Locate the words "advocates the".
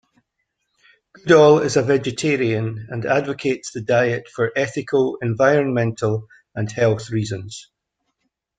3.05-3.81